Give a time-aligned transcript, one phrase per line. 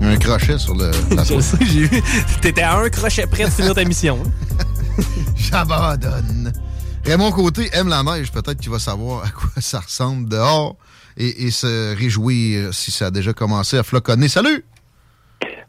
[0.00, 2.02] Il y a un crochet sur le, la Je sais, j'ai vu.
[2.40, 4.18] T'étais à un crochet près de finir ta mission.
[5.36, 6.52] J'abandonne.
[7.04, 8.30] Raymond Côté aime la neige.
[8.30, 10.76] Peut-être qu'il va savoir à quoi ça ressemble dehors
[11.16, 14.28] et, et se réjouir si ça a déjà commencé à floconner.
[14.28, 14.64] Salut!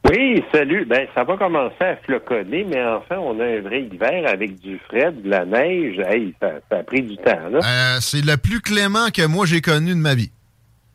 [0.09, 0.85] Oui, salut.
[0.85, 4.79] Ben, ça va commencer à floconner, mais enfin, on a un vrai hiver avec du
[4.87, 5.99] frais, de la neige.
[5.99, 7.59] Hey, ça, ça a pris du temps, là.
[7.63, 10.31] Euh, c'est le plus clément que moi j'ai connu de ma vie.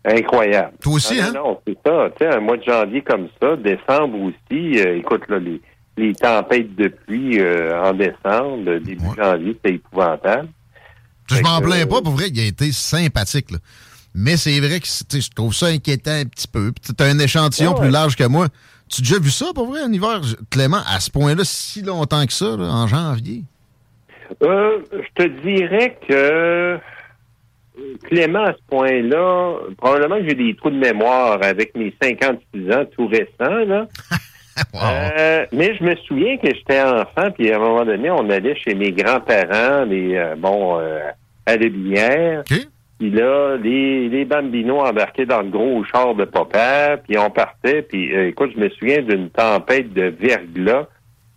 [0.05, 0.73] Incroyable.
[0.83, 1.33] Toi aussi, Ah, hein?
[1.35, 2.09] Non, c'est ça.
[2.19, 4.79] Tu sais, un mois de janvier comme ça, décembre aussi.
[4.81, 5.61] euh, écoute, là, les,
[5.97, 10.49] les tempêtes de pluie euh, en décembre, euh, début janvier, c'est épouvantable.
[11.31, 13.51] Je m'en plains pas, pour vrai, il a été sympathique.
[13.51, 13.59] là.
[14.15, 16.71] Mais c'est vrai que tu je trouve ça inquiétant un petit peu.
[16.73, 17.81] Puis t'as un échantillon ouais.
[17.81, 18.49] plus large que moi.
[18.91, 22.25] Tu as déjà vu ça, pour vrai, en hiver, Clément, à ce point-là, si longtemps
[22.27, 23.43] que ça, là, en janvier?
[24.43, 26.79] Euh, je te dirais que euh,
[28.05, 32.85] Clément, à ce point-là, probablement que j'ai des trous de mémoire avec mes 56 ans
[32.97, 33.87] tout récents, là.
[34.75, 38.55] Euh, mais je me souviens que j'étais enfant, puis à un moment donné, on allait
[38.55, 41.01] chez mes grands-parents, les euh, bon euh,
[41.47, 42.45] à la Binière.
[42.99, 47.83] Puis là, les, les bambinos embarquaient dans le gros char de papa, puis on partait.
[47.83, 50.87] Puis écoute, je me souviens d'une tempête de verglas.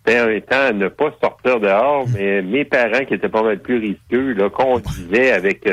[0.06, 3.58] C'était un temps à ne pas sortir dehors, mais mes parents, qui étaient pas mal
[3.58, 5.68] plus risqueux, là, conduisaient avec...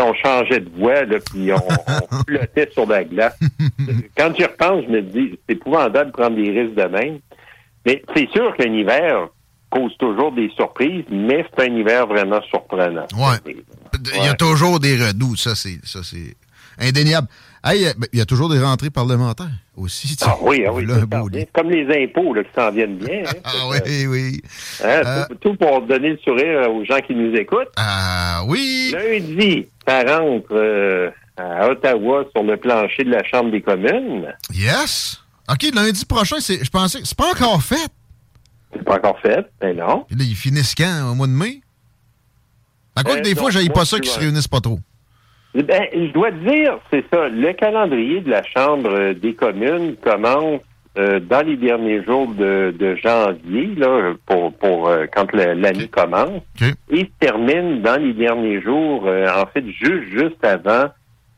[0.00, 3.38] on changeait de voie, là, puis on, on flottait sur la glace.
[4.16, 7.18] Quand j'y repense, je me dis, c'est épouvantable de prendre des risques de même.
[7.86, 9.28] Mais c'est sûr qu'un hiver
[9.70, 13.06] cause toujours des surprises, mais c'est un hiver vraiment surprenant.
[13.16, 13.54] Ouais.
[14.16, 16.34] Il y a toujours des redoux, ça c'est ça c'est
[16.78, 17.28] indéniable.
[17.64, 20.16] Hey, euh, ben, il y a toujours des rentrées parlementaires aussi.
[20.16, 20.24] tu.
[20.26, 20.86] Ah oui, ah oui,
[21.52, 23.22] comme les impôts là, qui s'en viennent bien.
[23.26, 23.32] hein.
[23.44, 24.42] Ah oui, oui.
[24.84, 27.68] Hein, Euh, tout, tout pour donner le sourire aux gens qui nous écoutent.
[27.76, 28.92] Ah oui.
[28.94, 34.34] Lundi, ça rentre euh, à Ottawa sur le plancher de la Chambre des communes.
[34.52, 35.22] Yes.
[35.50, 37.88] OK, lundi prochain, c'est je pensais c'est pas encore fait.
[38.72, 40.04] C'est pas encore fait, mais non.
[40.08, 41.60] Puis là, ils finissent quand au mois de mai?
[42.94, 44.78] À quoi Euh, que des non, fois, j'aille pas ça qu'ils se réunissent pas trop.
[45.54, 47.28] Ben, je dois te dire, c'est ça.
[47.28, 50.60] Le calendrier de la Chambre des communes commence
[50.98, 56.42] euh, dans les derniers jours de, de janvier, là, pour, pour euh, quand l'année commence,
[56.90, 60.86] et se termine dans les derniers jours, euh, en fait, juste juste avant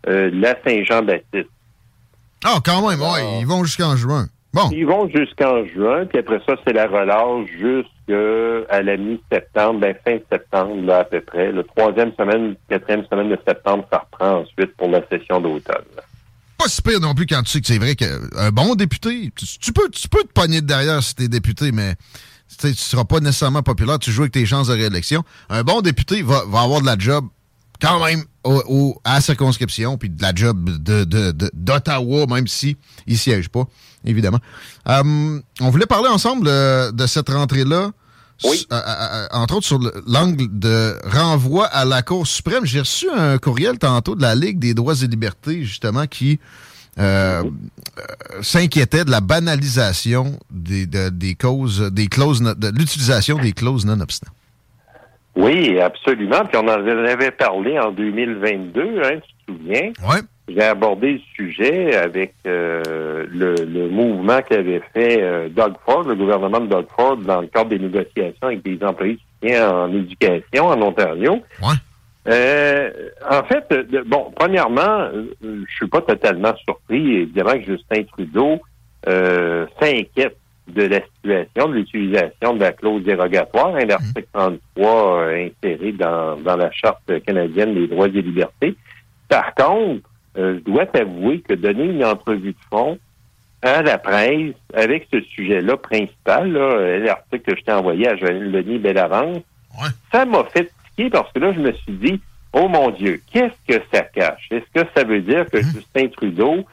[0.07, 1.51] la Saint-Jean-Baptiste.
[2.43, 4.29] Ah, quand même, ouais, ils vont jusqu'en juin.
[4.55, 4.69] Bon.
[4.73, 10.19] Ils vont jusqu'en juin, puis après ça, c'est la relâche jusqu'à la mi-septembre, ben fin
[10.33, 11.53] septembre, là, à peu près.
[11.53, 15.85] La troisième semaine, quatrième semaine de septembre, ça reprend ensuite pour la session d'automne.
[16.61, 19.73] Pas si pire non plus quand tu sais que c'est vrai qu'un bon député, tu,
[19.73, 21.97] peux, tu peux te pogner de derrière si t'es député, mais
[22.59, 25.25] tu ne seras pas nécessairement populaire, tu joues avec tes chances de réélection.
[25.49, 27.27] Un bon député va, va avoir de la job
[27.81, 30.69] quand même au, à la circonscription, puis de la job
[31.55, 33.65] d'Ottawa, de, même si il siège pas,
[34.05, 34.41] évidemment.
[34.89, 37.93] Euh, on voulait parler ensemble euh, de cette rentrée-là.
[38.45, 38.67] Oui.
[38.73, 42.65] Euh, entre autres sur l'angle de renvoi à la Cour suprême.
[42.65, 46.39] J'ai reçu un courriel tantôt de la Ligue des droits et libertés, justement, qui
[48.43, 54.31] s'inquiétait de la banalisation des, des causes, des clauses, de l'utilisation des clauses non-obstant.
[55.37, 56.45] Oui, absolument.
[56.45, 59.93] Puis on en avait parlé en 2022, hein, tu te souviens?
[60.03, 60.17] Oui.
[60.52, 66.61] J'ai abordé le sujet avec euh, le, mouvement qu'avait fait euh, Doug Ford, le gouvernement
[66.61, 71.41] de Doug Ford, dans le cadre des négociations avec des employés en éducation en Ontario.
[71.62, 71.75] Ouais.
[72.29, 72.91] Euh,
[73.31, 73.64] en fait,
[74.06, 75.08] bon, premièrement,
[75.43, 77.17] je suis pas totalement surpris.
[77.17, 78.61] Évidemment que Justin Trudeau
[79.81, 80.37] s'inquiète
[80.75, 86.37] de la situation, de l'utilisation de la clause dérogatoire, hein, l'article 33 euh, inséré dans,
[86.37, 88.76] dans la Charte canadienne des droits et libertés.
[89.29, 90.08] Par contre,
[90.38, 92.99] euh, je dois t'avouer que donner une entrevue de fond
[93.62, 98.50] à la presse avec ce sujet-là principal, euh, l'article que je t'ai envoyé à Joël
[98.50, 99.43] Denis Bellavance,
[100.12, 102.21] ça m'a fait tiquer parce que là, je me suis dit,
[102.53, 104.49] oh mon Dieu, qu'est-ce que ça cache?
[104.50, 105.65] Est-ce que ça veut dire que hum.
[105.75, 106.65] Justin Trudeau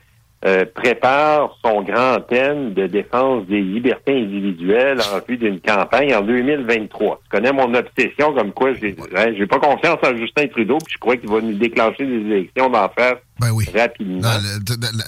[0.45, 6.22] euh, prépare son grand thème de défense des libertés individuelles en vue d'une campagne en
[6.22, 7.22] 2023.
[7.24, 10.94] Tu connais mon obsession comme quoi j'ai hein, j'ai pas confiance en Justin Trudeau, puis
[10.94, 13.66] je crois qu'il va nous déclencher des élections d'en face ben oui.
[13.75, 14.30] rapidement.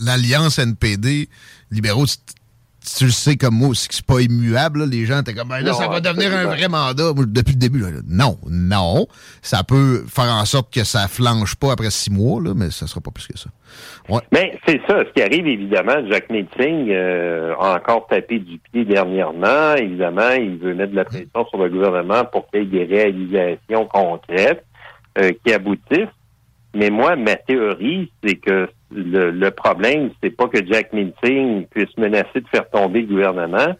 [0.03, 1.29] L'alliance NPD
[1.71, 2.05] libéraux,
[2.97, 4.85] tu le sais comme moi aussi que c'est pas immuable.
[4.85, 7.11] Les gens étaient comme, ben là, ça va devenir un vrai mandat.
[7.15, 9.07] depuis le début, non, non.
[9.41, 12.87] Ça peut faire en sorte que ça flanche pas après six mois, là, mais ça
[12.87, 13.49] sera pas plus que ça.
[14.31, 15.03] Mais c'est ça.
[15.05, 19.75] Ce qui arrive, évidemment, Jacques Meeting euh, a encore tapé du pied dernièrement.
[19.75, 22.95] Évidemment, il veut mettre de la pression sur le gouvernement pour qu'il y ait des
[22.95, 24.65] réalisations concrètes
[25.19, 26.07] euh, qui aboutissent.
[26.73, 31.95] Mais moi, ma théorie, c'est que le, le problème, c'est pas que Jack Meeting puisse
[31.97, 33.75] menacer de faire tomber le gouvernement.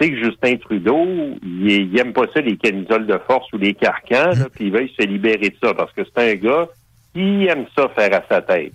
[0.00, 1.06] C'est que Justin Trudeau,
[1.42, 4.88] il, aime pas ça, les camisoles de force ou les carcans, là, puis il veut
[4.88, 6.68] se libérer de ça, parce que c'est un gars
[7.14, 8.74] qui aime ça faire à sa tête.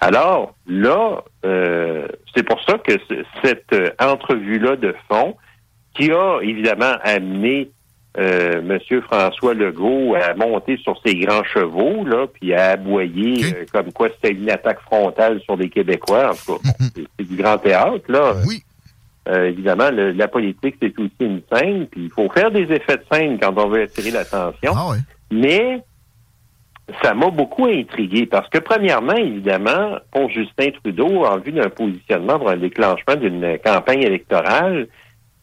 [0.00, 2.92] Alors, là, euh, c'est pour ça que
[3.42, 5.36] cette euh, entrevue-là de fond,
[5.94, 7.70] qui a évidemment amené
[8.18, 13.64] euh, Monsieur François Legault a monté sur ses grands chevaux, là, puis a aboyé euh,
[13.72, 16.30] comme quoi c'était une attaque frontale sur les Québécois.
[16.30, 18.34] En tout cas, c'est du grand théâtre, là.
[18.46, 18.62] Oui.
[19.28, 23.04] Euh, évidemment, la politique, c'est aussi une scène, puis il faut faire des effets de
[23.10, 24.72] scène quand on veut attirer l'attention.
[24.76, 24.94] Ah
[25.30, 25.80] Mais
[27.02, 32.38] ça m'a beaucoup intrigué parce que, premièrement, évidemment, pour Justin Trudeau, en vue d'un positionnement
[32.38, 34.88] pour un déclenchement d'une campagne électorale,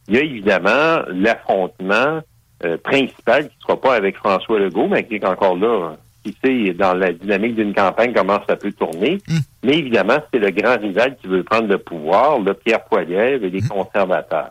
[0.09, 2.21] il y a évidemment l'affrontement
[2.63, 6.35] euh, principal qui ne sera pas avec François Legault, mais qui est encore là, qui
[6.43, 9.19] sait dans la dynamique d'une campagne comment ça peut tourner.
[9.27, 9.39] Hmm.
[9.63, 13.49] Mais évidemment, c'est le grand rival qui veut prendre le pouvoir, le Pierre Poilievre et
[13.49, 13.69] les hmm.
[13.69, 14.49] conservateurs.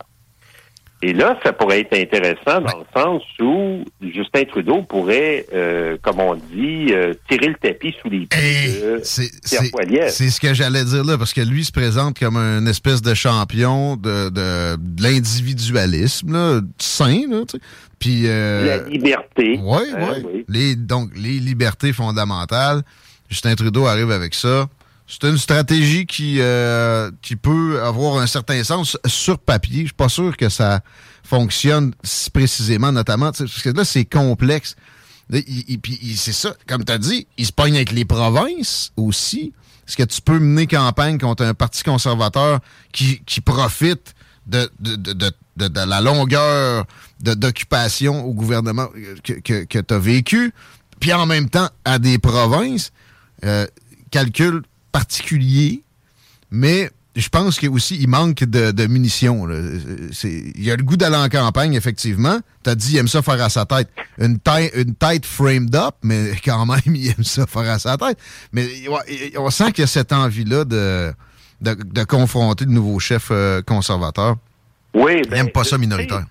[1.01, 6.19] Et là, ça pourrait être intéressant dans le sens où Justin Trudeau pourrait, euh, comme
[6.19, 10.11] on dit, euh, tirer le tapis sous les pieds de Pierre.
[10.11, 13.15] C'est ce que j'allais dire là, parce que lui se présente comme une espèce de
[13.15, 17.65] champion de, de, l'individualisme, sain, là, tu sais.
[17.99, 19.59] Puis, euh, La liberté.
[19.63, 20.45] Oui, hein, oui.
[20.49, 22.83] Les, donc, les libertés fondamentales.
[23.29, 24.69] Justin Trudeau arrive avec ça.
[25.07, 29.81] C'est une stratégie qui, euh, qui peut avoir un certain sens sur papier.
[29.81, 30.81] Je suis pas sûr que ça
[31.25, 34.77] fonctionne si précisément, notamment, parce que là, c'est complexe.
[35.33, 39.53] Et puis c'est ça, comme tu as dit, il se pogne avec les provinces aussi.
[39.87, 42.61] Est-ce que tu peux mener campagne contre un parti conservateur
[42.93, 44.15] qui, qui profite
[44.49, 46.87] de, de, de, de, la longueur
[47.21, 48.89] d'occupation au gouvernement
[49.23, 50.53] que, que, que tu as vécu,
[51.01, 52.93] puis en même temps à des provinces?
[53.45, 53.67] Euh,
[54.11, 55.83] calcul particulier,
[56.51, 59.49] mais je pense qu'il aussi il manque de, munitions.
[59.51, 62.39] Il y a le goût d'aller en campagne, effectivement.
[62.65, 63.89] Tu as dit il aime ça faire à sa tête.
[64.19, 67.97] Une, tête, une tête framed up, mais quand même, il aime ça faire à sa
[67.97, 68.19] tête.
[68.53, 68.69] Mais
[69.37, 71.13] on sent qu'il y a cette envie-là de,
[71.61, 74.37] de, confronter de nouveaux chefs euh, conservateurs.
[74.95, 75.23] Oui.
[75.31, 76.25] N'aime pas ça minoritaire.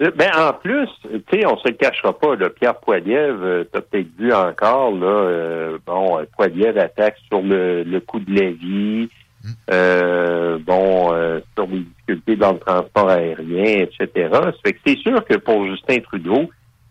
[0.00, 3.64] Euh, ben, en plus, tu sais, on se le cachera pas, le Pierre Poilievre, euh,
[3.72, 8.50] t'as peut-être vu encore, là, euh, bon, Poilievre attaque sur le, le coût de la
[8.50, 9.08] vie,
[9.42, 9.48] mm.
[9.72, 11.08] euh, bon,
[11.56, 14.28] sur les difficultés dans le transport aérien, etc.
[14.32, 16.48] Ça fait que c'est sûr que pour Justin Trudeau,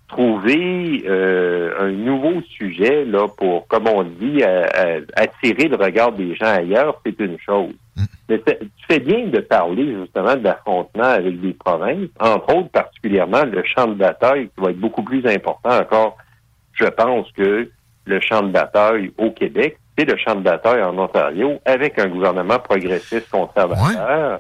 [0.08, 4.42] trouver euh, un nouveau sujet là pour, comme on dit,
[5.16, 7.74] attirer le regard des gens ailleurs, c'est une chose.
[7.96, 8.04] Mm.
[8.30, 13.44] Mais tu fais bien de parler justement de l'affrontement avec des provinces, entre autres particulièrement
[13.46, 16.18] le champ de bataille qui va être beaucoup plus important encore,
[16.74, 17.70] je pense, que
[18.06, 22.08] le champ de bataille au Québec, c'est le champ de bataille en Ontario avec un
[22.08, 24.40] gouvernement progressiste conservateur.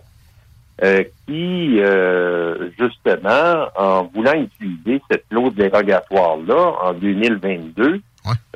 [0.83, 7.99] Euh, qui, euh, justement, en voulant utiliser cette clause dérogatoire-là en 2022,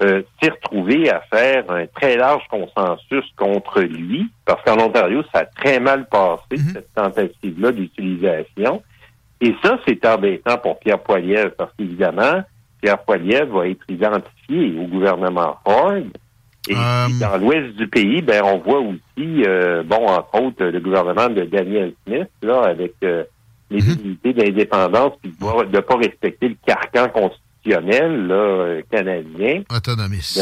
[0.03, 5.39] euh, s'est retrouvé à faire un très large consensus contre lui, parce qu'en Ontario, ça
[5.39, 6.73] a très mal passé, mhm.
[6.73, 8.83] cette tentative-là d'utilisation.
[9.39, 12.43] Et ça, c'est embêtant pour Pierre Poilievre, parce qu'évidemment,
[12.83, 16.03] Pierre Poilievre va être identifié au gouvernement Ford,
[16.69, 20.79] et euh, dans l'ouest du pays, ben on voit aussi, euh, bon, entre autres, le
[20.79, 23.23] gouvernement de Daniel Smith, là, avec euh,
[23.71, 23.97] les mhm.
[24.05, 29.63] unités d'indépendance, puis de ne pas respecter le carcan constitutionnel là, canadien.
[29.75, 30.39] Autonomiste.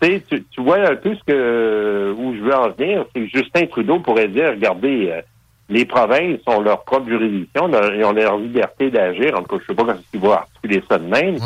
[0.00, 3.28] Ben, tu, tu vois un peu ce que où je veux en venir, c'est que
[3.28, 5.22] Justin Trudeau pourrait dire, regardez,
[5.70, 9.34] les provinces ont leur propre juridiction, ils ont leur liberté d'agir.
[9.34, 11.38] En tout cas, je sais pas comment ils vont articuler ça de même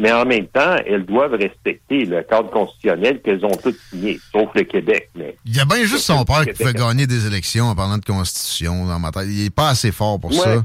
[0.00, 4.48] mais en même temps, elles doivent respecter le cadre constitutionnel qu'elles ont toutes signé, sauf
[4.54, 5.10] le Québec.
[5.14, 7.98] Mais il y a bien juste son père qui fait gagner des élections en parlant
[7.98, 9.26] de constitution dans ma tête.
[9.26, 10.64] Il n'est pas assez fort pour ça.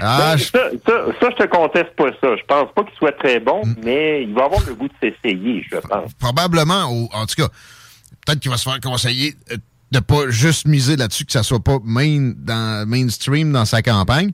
[0.00, 2.36] Ah, ben, ça, ça, je te conteste pas ça.
[2.36, 3.74] Je pense pas qu'il soit très bon, mm.
[3.82, 6.14] mais il va avoir le goût de s'essayer, je pense.
[6.14, 7.48] Probablement, en tout cas,
[8.24, 9.56] peut-être qu'il va se faire conseiller euh,
[9.92, 14.30] de pas juste miser là-dessus, que ça soit pas main dans, mainstream dans sa campagne.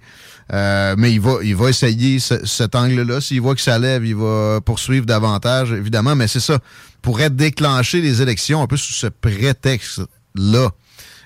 [0.52, 3.20] Euh, mais il va, il va essayer cet angle-là.
[3.20, 6.14] S'il voit que ça lève, il va poursuivre davantage, évidemment.
[6.14, 6.58] Mais c'est ça.
[7.02, 10.68] Pourrait déclencher les élections un peu sous ce prétexte-là.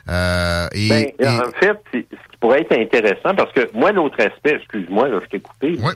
[0.08, 4.56] Euh, et, ben, En fait, ce qui pourrait être intéressant, parce que moi, l'autre aspect,
[4.56, 5.76] excuse-moi, là, je t'ai coupé.
[5.80, 5.92] Oui.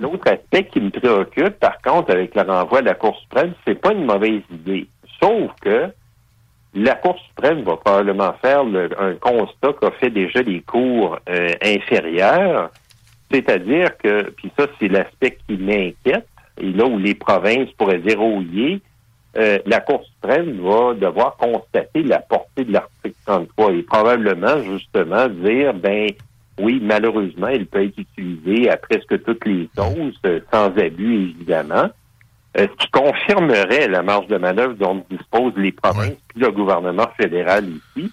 [0.00, 3.80] L'autre aspect qui me préoccupe, par contre, avec le renvoi de la Cour suprême, c'est
[3.80, 4.88] pas une mauvaise idée.
[5.22, 5.92] Sauf que
[6.74, 12.70] la Cour suprême va probablement faire un constat qu'a fait déjà les cours euh, inférieures,
[13.30, 16.26] c'est-à-dire que, puis ça c'est l'aspect qui m'inquiète,
[16.60, 18.40] et là où les provinces pourraient dire oh
[19.36, 25.28] euh, la Cour suprême va devoir constater la portée de l'article 33 et probablement justement
[25.28, 26.08] dire, ben
[26.60, 31.90] oui, malheureusement, il peut être utilisé à presque toutes les doses, euh, sans abus évidemment.
[32.58, 37.08] Euh, ce qui confirmerait la marge de manœuvre dont disposent les provinces puis le gouvernement
[37.16, 38.10] fédéral ici.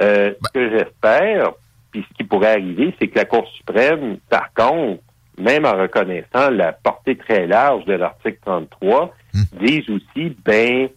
[0.00, 1.52] Euh, ce que j'espère,
[1.92, 5.02] puis ce qui pourrait arriver, c'est que la Cour suprême, par contre,
[5.38, 9.42] même en reconnaissant la portée très large de l'article 33, hmm.
[9.64, 10.88] dise aussi, ben,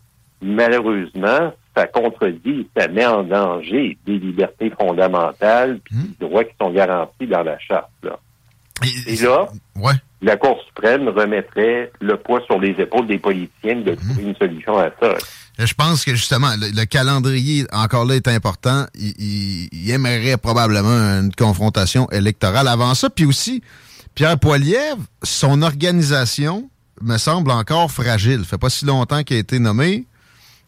[0.42, 6.14] malheureusement, ça contredit, ça met en danger des libertés fondamentales puis hmm.
[6.20, 7.92] des droits qui sont garantis dans la charte.
[8.02, 8.18] Là.
[9.08, 9.48] Et, là,
[10.22, 14.78] la Cour suprême remettrait le poids sur les épaules des politiciens de trouver une solution
[14.78, 15.16] à ça.
[15.58, 18.86] Je pense que justement, le, calendrier, encore là, est important.
[18.96, 23.10] Il, aimerait probablement une confrontation électorale avant ça.
[23.10, 23.62] Puis aussi,
[24.16, 26.70] Pierre Poilievre, son organisation
[27.02, 28.40] me semble encore fragile.
[28.42, 30.06] Ça fait pas si longtemps qu'il a été nommé.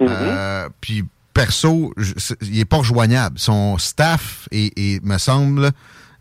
[0.02, 0.08] Mm-hmm.
[0.10, 1.94] Euh, puis perso,
[2.42, 3.40] il est pas rejoignable.
[3.40, 5.72] Son staff est, me semble,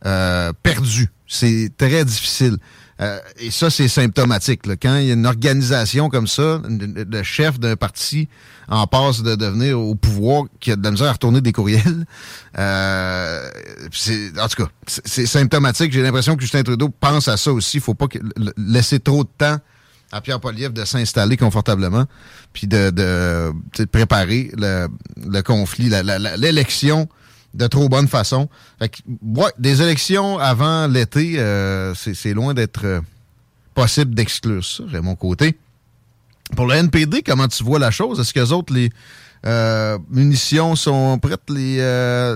[0.07, 1.11] euh, perdu.
[1.27, 2.59] C'est très difficile.
[3.03, 4.61] Euh, et ça, c'est symptomatique.
[4.81, 8.29] Quand il y a une organisation comme ça, le chef d'un parti
[8.69, 12.07] en passe de devenir au pouvoir, qui a de la misère à retourner des courriels,
[12.59, 13.51] euh,
[14.41, 15.93] en tout cas, c'est symptomatique.
[15.93, 17.79] J'ai l'impression que Justin Trudeau pense à ça aussi.
[17.79, 18.07] Il faut pas
[18.57, 19.59] laisser trop de temps
[20.13, 22.05] à Pierre Poliev de s'installer confortablement,
[22.53, 23.53] puis de,
[23.91, 25.91] préparer le, conflit,
[26.37, 27.09] l'élection
[27.55, 28.49] de trop bonne façon.
[29.59, 33.01] des élections avant l'été, euh, c'est loin d'être euh,
[33.75, 35.55] possible d'exclure ça, à mon côté.
[36.57, 38.21] Pour le NPD, comment tu vois la chose?
[38.21, 38.91] Est-ce que les autres, les
[39.47, 41.77] euh, munitions sont prêtes, les,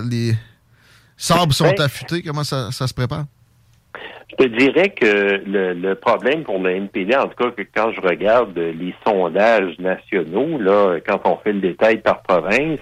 [0.09, 0.33] les
[1.15, 2.21] sabres sont ben, affûtés?
[2.23, 3.25] Comment ça, se prépare?
[4.31, 8.01] Je te dirais que le, problème pour le NPD, en tout cas, que quand je
[8.01, 12.79] regarde les sondages nationaux, là, quand on fait le détail par province,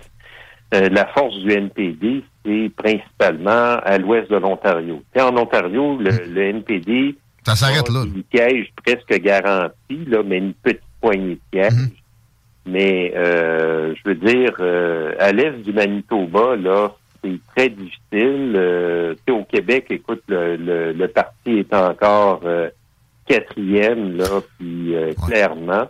[0.76, 5.02] euh, la force du NPD, c'est principalement à l'ouest de l'Ontario.
[5.18, 7.16] En Ontario, le, NPD
[7.46, 8.04] ça s'arrête là.
[8.84, 11.74] Presque garanti, là, mais une petite poignée de pièges.
[11.74, 11.90] Mhm.
[12.66, 19.16] Mais euh, je veux dire, euh, à l'est du Manitoba, là, c'est très difficile.
[19.30, 22.42] au Québec, écoute, le, parti est encore
[23.28, 24.96] quatrième, là, puis
[25.28, 25.88] clairement.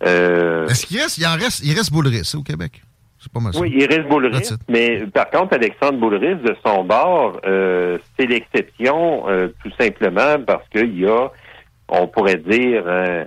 [0.00, 2.82] Est-ce qu'il reste, il en reste, il reste Boulris au Québec?
[3.60, 9.28] Oui, il reste Boulris, mais par contre, Alexandre Boulris, de son bord, euh, c'est l'exception
[9.28, 11.28] euh, tout simplement parce qu'il y a,
[11.88, 13.24] on pourrait dire, euh,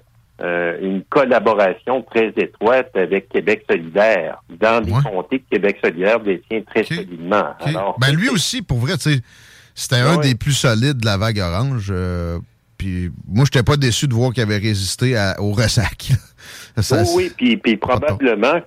[0.82, 6.84] une collaboration très étroite avec Québec solidaire dans les comtés que Québec solidaire détient très
[6.84, 7.56] solidement.
[8.00, 8.94] ben lui aussi, pour vrai,
[9.76, 11.94] c'était un des plus solides de la vague orange.
[12.78, 16.12] Puis moi, je n'étais pas déçu de voir qu'il avait résisté au ressac.
[17.16, 18.62] oui, puis, puis probablement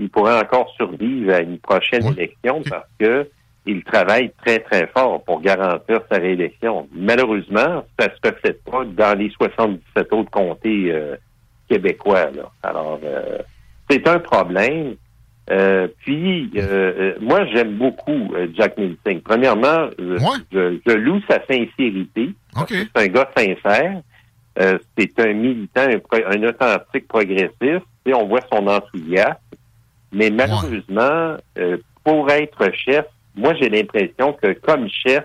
[0.00, 3.28] qu'il pourrait encore survivre à une prochaine élection parce que
[3.66, 6.88] il travaille très, très fort pour garantir sa réélection.
[6.92, 11.16] Malheureusement, ça ne se reflète pas dans les 77 autres comtés euh,
[11.68, 12.30] québécois.
[12.62, 13.38] Alors, euh,
[13.90, 14.94] c'est un problème.
[15.50, 16.50] Euh, puis,
[17.20, 19.20] moi, j'aime beaucoup Jack Milting.
[19.20, 22.30] Premièrement, je, loue sa sincérité.
[22.66, 24.00] C'est un gars sincère.
[24.56, 27.84] c'est un militant, un, authentique progressiste.
[28.06, 29.36] Et on voit son enthousiasme.
[30.12, 31.36] Mais malheureusement,
[32.04, 35.24] pour être chef, moi, j'ai l'impression que comme chef,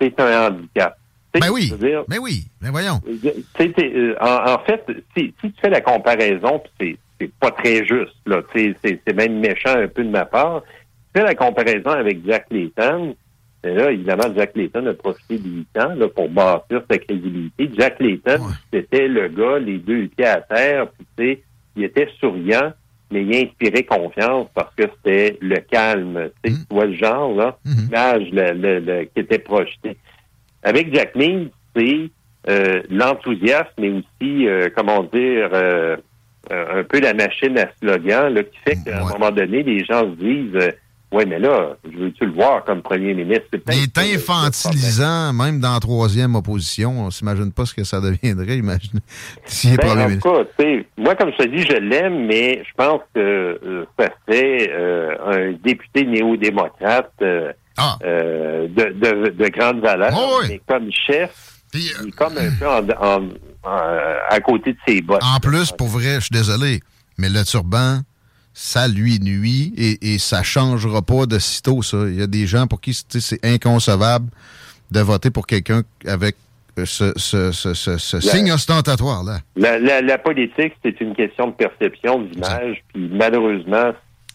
[0.00, 0.96] c'est un handicap.
[1.40, 1.70] Ben oui,
[2.08, 3.00] ben oui, mais voyons.
[3.06, 6.98] Euh, en, fait, si, tu fais la comparaison, c'est
[7.40, 10.62] pas très juste, là, c'est même méchant un peu de ma part.
[11.14, 13.14] Tu fais la comparaison avec Jack Layton,
[13.64, 17.70] et là, évidemment, Jack Layton a profité 8 ans là, pour bâtir sa crédibilité.
[17.76, 18.40] Jack Layton,
[18.72, 21.42] c'était le gars, les deux pieds à terre, puis
[21.74, 22.72] il était souriant,
[23.10, 26.30] mais il inspirait confiance parce que c'était le calme.
[26.42, 27.84] Tu sais, vois le genre, là, mm-hmm.
[27.84, 29.96] l'image le, qui était projetée.
[30.62, 32.10] Avec Jack Mead, c'est
[32.48, 35.96] euh, l'enthousiasme, mais aussi, euh, comment dire, euh,
[36.50, 40.02] un peu la machine à slogan là, qui fait qu'à un moment donné, les gens
[40.02, 40.72] se disent
[41.12, 43.46] oui, mais là, je veux-tu le voir comme premier ministre?
[43.52, 47.06] Il est infantilisant, même dans la troisième opposition.
[47.06, 49.00] On s'imagine pas ce que ça deviendrait, imagine,
[49.44, 50.46] s'il est ben, premier ministre.
[50.98, 55.14] moi, comme je te dis, je l'aime, mais je pense que euh, ça serait euh,
[55.26, 57.98] un député néo-démocrate euh, ah.
[58.02, 60.10] de, de, de, grande valeur.
[60.16, 62.66] Oh, mais comme chef, il est comme un peu
[64.28, 65.22] à côté de ses bottes.
[65.22, 66.80] En plus, pour vrai, je suis désolé,
[67.16, 68.00] mais le turban
[68.58, 71.98] ça lui nuit et, et ça changera pas de sitôt, ça.
[72.08, 74.30] Il y a des gens pour qui c'est inconcevable
[74.90, 76.36] de voter pour quelqu'un avec
[76.78, 79.40] euh, ce, ce, ce, signe ostentatoire-là.
[79.56, 83.92] La, politique, c'est une question de perception, d'image, puis malheureusement,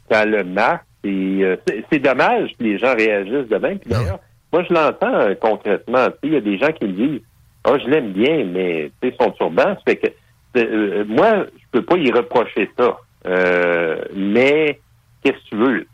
[0.10, 0.86] ça le marque.
[1.04, 1.58] Euh,
[1.92, 3.80] c'est dommage que les gens réagissent de même.
[3.88, 4.20] d'ailleurs,
[4.54, 6.10] moi, je l'entends euh, concrètement.
[6.22, 7.22] Il y a des gens qui me disent
[7.64, 12.12] Ah, oh, je l'aime bien, mais son turban, fait que moi, je peux pas y
[12.12, 13.00] reprocher ça.
[13.26, 14.80] Euh, mais
[15.24, 15.88] qu'est-ce que tu veux?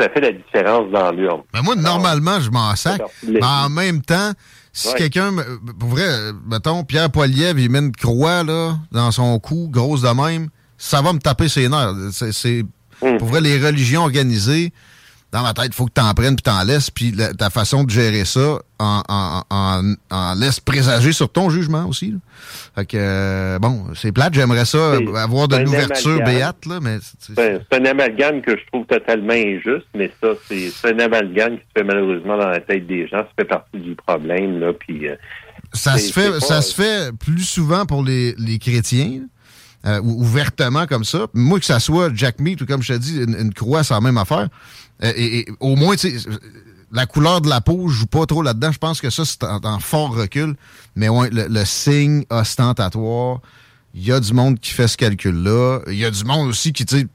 [0.00, 1.42] ça fait la différence dans l'urne.
[1.52, 3.00] Ben moi, normalement, je m'en sac.
[3.26, 4.32] Mais en même temps,
[4.72, 5.32] si quelqu'un,
[5.78, 6.08] pour vrai,
[6.48, 11.02] mettons, Pierre Poilievre, il met une croix là, dans son cou, grosse de même, ça
[11.02, 11.94] va me taper ses nerfs.
[12.10, 12.64] C'est,
[13.00, 13.18] hum.
[13.18, 14.72] pour vrai, les religions organisées,
[15.32, 17.84] dans ma tête, il faut que tu en prennes puis t'en laisses, puis ta façon
[17.84, 22.14] de gérer ça en, en, en, laisse présager sur ton jugement aussi.
[22.74, 26.98] Fait que, euh, bon, c'est plate, j'aimerais ça avoir de l'ouverture béate, là, mais...
[27.18, 31.80] C'est un amalgame que je trouve totalement injuste, mais ça, c'est un amalgame qui se
[31.80, 35.08] fait malheureusement dans la tête des gens, ça fait partie du problème, là, puis...
[35.08, 35.16] Euh,
[35.72, 39.22] ça se fait, ça se fait plus souvent pour les, les chrétiens,
[39.86, 41.26] euh, ouvertement comme ça.
[41.34, 44.00] Moi, que ça soit Jack Meat ou comme je te dis, une, croix, c'est la
[44.00, 44.48] même affaire.
[45.02, 46.12] Euh, et, au moins, tu
[46.94, 48.70] la couleur de la peau je joue pas trop là-dedans.
[48.70, 50.54] Je pense que ça, c'est en, fort recul.
[50.94, 53.40] Mais ouais, le, signe ostentatoire,
[53.94, 55.80] il y a du monde qui fait ce calcul-là.
[55.88, 57.06] Il y a du monde aussi qui, tu sais,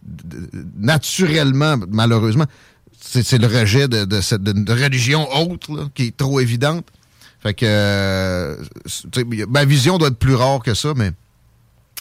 [0.78, 2.46] naturellement, malheureusement,
[3.00, 6.86] c'est le rejet de, de cette religion autre qui est trop évidente.
[7.40, 8.56] Fait que euh,
[9.48, 11.12] ma vision doit être plus rare que ça, mais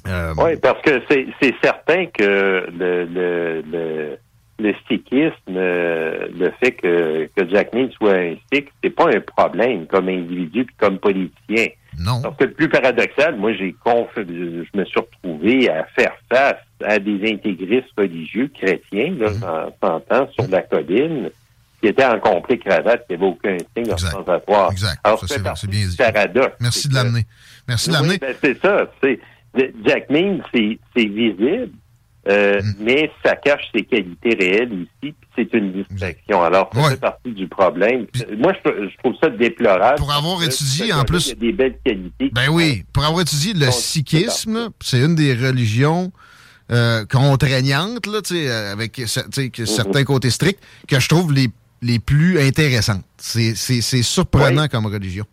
[0.09, 4.19] euh, oui, parce que c'est certain que le, le, le,
[4.59, 9.21] le stickisme, euh, le fait que, que Jack Mead soit un stick, c'est pas un
[9.21, 11.67] problème comme individu puis comme politicien.
[11.99, 12.21] Non.
[12.23, 16.99] Parce que le plus paradoxal, moi, j'ai je me suis retrouvé à faire face à
[16.99, 21.31] des intégristes religieux chrétiens, là, mm en sur la colline,
[21.81, 24.73] qui étaient en complet cravate, qui n'avaient aucun signe ostentatoire.
[24.73, 24.99] Exact.
[25.05, 25.97] Alors, c'est bien dit.
[25.97, 26.57] Paradoxe.
[26.61, 27.27] Merci de l'amener.
[27.69, 28.19] Merci de l'amener.
[28.19, 28.87] Ben, c'est ça.
[29.03, 29.19] C'est
[29.85, 31.71] Jack Means, c'est visible,
[32.29, 32.75] euh, mm.
[32.81, 36.43] mais ça cache ses qualités réelles aussi, c'est une distraction.
[36.43, 38.07] Alors, ça fait partie du problème.
[38.39, 39.99] Moi, je, trouve ça déplorable.
[39.99, 41.27] Pour avoir étudié, en plus...
[41.27, 42.31] Il y a des belles qualités.
[42.33, 46.11] Ben oui, pour avoir étudié le sikhisme, c'est une des religions
[46.73, 49.67] euh, contraignantes, là, euh, avec mm-hmm.
[49.67, 51.49] certains côtés stricts, que je trouve les,
[51.83, 53.05] les plus intéressantes.
[53.19, 53.55] C'est
[54.03, 55.27] surprenant comme religion.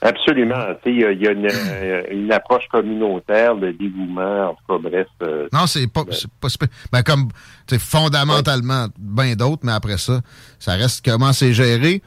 [0.00, 0.54] Absolument.
[0.86, 5.06] Il y a, euh, une, approche communautaire, de dévouement, en tout cas, bref.
[5.22, 6.48] Euh, non, c'est pas, pas
[6.92, 7.28] ben, comme
[7.78, 10.20] fondamentalement bien d'autres, mais après ça,
[10.58, 12.02] ça reste comment c'est géré.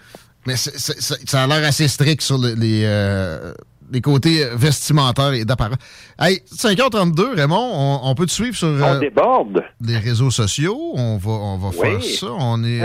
[0.47, 3.54] Mais ça a l'air assez strict sur les, euh,
[3.89, 5.77] des côtés vestimentaires et d'apparence.
[6.17, 9.63] Hey, 5h32, Raymond, on, peut te suivre sur on déborde.
[9.82, 10.93] les réseaux sociaux.
[10.95, 12.27] On va, on va faire ça.
[12.39, 12.82] On est,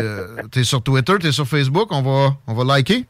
[0.51, 1.89] t'es sur Twitter, t'es sur Facebook.
[1.93, 3.07] On va, on va liker.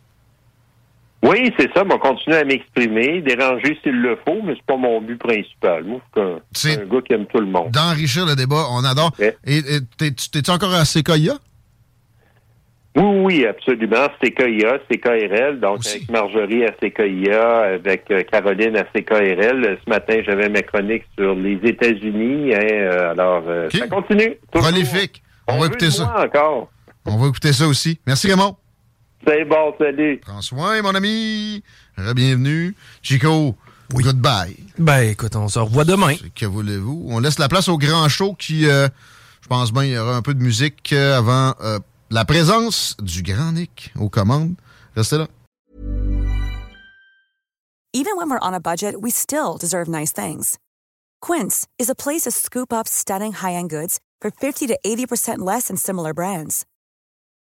[1.26, 1.82] Oui, c'est ça.
[1.90, 5.84] On continue à m'exprimer, déranger s'il le faut, mais c'est pas mon but principal.
[5.84, 6.00] Moi,
[6.52, 7.70] c'est un gars qui aime tout le monde.
[7.70, 9.12] D'enrichir le débat, on adore.
[9.44, 9.62] Et
[9.98, 11.34] t'es-tu encore à Sequoia?
[12.96, 14.08] Oui, oui, absolument.
[14.22, 19.78] CKIA, CKRL, donc avec Marjorie à CKIA, avec euh, Caroline à CKRL.
[19.84, 22.54] Ce matin, j'avais ma chronique sur les États-Unis.
[22.54, 24.38] Hein, euh, alors, euh, ça continue.
[24.50, 25.22] Prolifique.
[25.46, 26.14] On, va écouter ça.
[26.24, 26.70] Encore.
[27.04, 28.00] On va écouter ça aussi.
[28.06, 28.56] Merci Raymond.
[29.26, 30.20] C'est bon, salut.
[30.20, 31.64] Prends soin, mon ami.
[32.14, 32.76] Bienvenue.
[33.02, 33.56] Chico,
[33.92, 34.56] goodbye.
[34.78, 36.14] Ben, écoute, on se revoit demain.
[36.34, 37.06] Que voulez-vous?
[37.08, 40.22] On laisse la place au grand show qui, je pense bien, il y aura un
[40.22, 41.54] peu de musique avant
[42.10, 44.54] la présence du grand Nick aux commandes.
[44.94, 45.26] Restez là.
[47.92, 50.58] Even when we're on a budget, we still deserve nice things.
[51.20, 55.68] Quince is a place to scoop up stunning high-end goods for 50 to 80% less
[55.68, 56.64] than similar brands.